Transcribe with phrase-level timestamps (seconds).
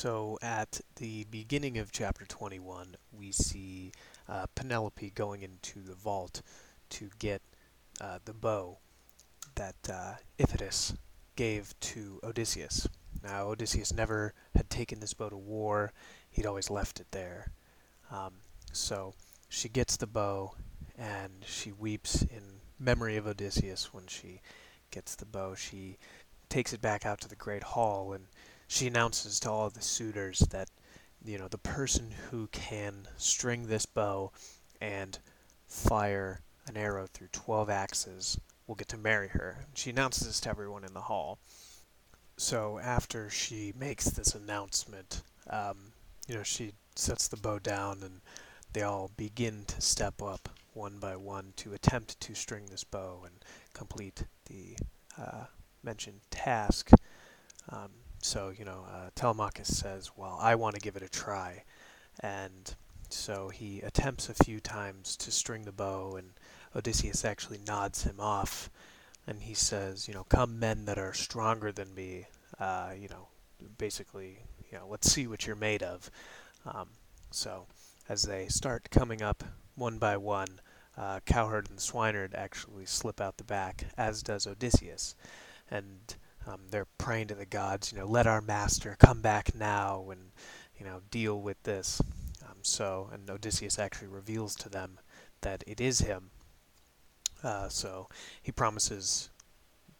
[0.00, 3.90] So at the beginning of chapter 21, we see
[4.28, 6.40] uh, Penelope going into the vault
[6.90, 7.42] to get
[8.00, 8.78] uh, the bow
[9.56, 10.94] that uh, Iphitus
[11.34, 12.86] gave to Odysseus.
[13.24, 15.92] Now, Odysseus never had taken this bow to war,
[16.30, 17.50] he'd always left it there.
[18.12, 18.34] Um,
[18.72, 19.14] so
[19.48, 20.54] she gets the bow
[20.96, 24.42] and she weeps in memory of Odysseus when she
[24.92, 25.56] gets the bow.
[25.56, 25.96] She
[26.48, 28.26] takes it back out to the great hall and
[28.68, 30.68] she announces to all the suitors that
[31.24, 34.30] you know the person who can string this bow
[34.80, 35.18] and
[35.66, 39.64] fire an arrow through 12 axes will get to marry her.
[39.74, 41.38] She announces this to everyone in the hall.
[42.36, 45.92] So after she makes this announcement, um,
[46.28, 48.20] you know, she sets the bow down and
[48.74, 53.22] they all begin to step up one by one to attempt to string this bow
[53.24, 53.34] and
[53.72, 54.76] complete the
[55.20, 55.44] uh,
[55.82, 56.90] mentioned task.
[57.70, 61.64] Um, so, you know, uh, Telemachus says, Well, I want to give it a try.
[62.20, 62.74] And
[63.08, 66.30] so he attempts a few times to string the bow, and
[66.74, 68.70] Odysseus actually nods him off.
[69.26, 72.26] And he says, You know, come men that are stronger than me.
[72.58, 73.28] Uh, you know,
[73.78, 74.38] basically,
[74.70, 76.10] you know, let's see what you're made of.
[76.66, 76.88] Um,
[77.30, 77.66] so
[78.08, 80.60] as they start coming up one by one,
[80.96, 85.14] uh, Cowherd and Swineherd actually slip out the back, as does Odysseus.
[85.70, 86.16] And
[86.48, 90.30] um, they're praying to the gods, you know, let our master come back now and,
[90.78, 92.00] you know, deal with this.
[92.42, 94.98] Um, so, and Odysseus actually reveals to them
[95.42, 96.30] that it is him.
[97.42, 98.08] Uh, so
[98.42, 99.30] he promises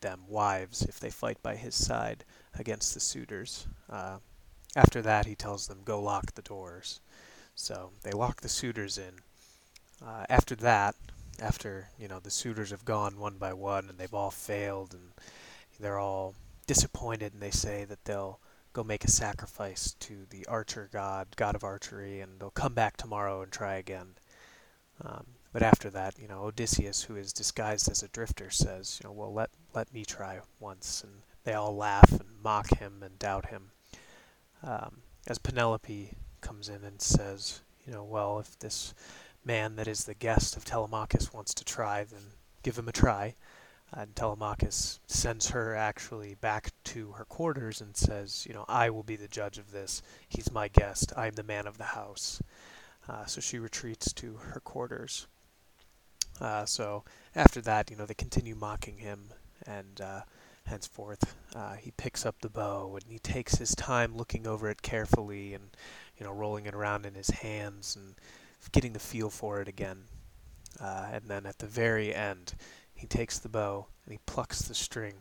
[0.00, 2.24] them wives if they fight by his side
[2.58, 3.66] against the suitors.
[3.90, 4.18] Uh,
[4.76, 7.00] after that, he tells them, go lock the doors.
[7.54, 9.14] So they lock the suitors in.
[10.06, 10.94] Uh, after that,
[11.40, 15.12] after you know the suitors have gone one by one and they've all failed and
[15.78, 16.34] they're all
[16.66, 18.40] disappointed and they say that they'll
[18.72, 22.96] go make a sacrifice to the archer god, god of archery, and they'll come back
[22.96, 24.14] tomorrow and try again.
[25.02, 29.08] Um, but after that, you know, Odysseus, who is disguised as a drifter, says, you
[29.08, 33.18] know, well, let let me try once, and they all laugh and mock him and
[33.18, 33.70] doubt him.
[34.62, 38.92] Um, as Penelope comes in and says, you know, well, if this
[39.44, 42.20] man that is the guest of Telemachus wants to try, then
[42.62, 43.34] give him a try.
[43.92, 49.04] And Telemachus sends her actually back to her quarters and says, you know, I will
[49.04, 50.02] be the judge of this.
[50.28, 51.12] He's my guest.
[51.16, 52.42] I'm the man of the house.
[53.08, 55.28] Uh, so she retreats to her quarters.
[56.40, 57.04] Uh, so
[57.34, 59.30] after that, you know, they continue mocking him,
[59.66, 60.20] and uh,
[60.66, 64.82] henceforth uh, he picks up the bow and he takes his time looking over it
[64.82, 65.70] carefully and,
[66.18, 68.16] you know, rolling it around in his hands and
[68.72, 70.04] getting the feel for it again.
[70.80, 72.54] Uh, and then at the very end,
[72.96, 75.14] he takes the bow and he plucks the string,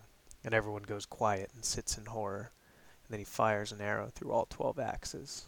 [0.44, 2.52] and everyone goes quiet and sits in horror.
[3.06, 5.48] And then he fires an arrow through all twelve axes.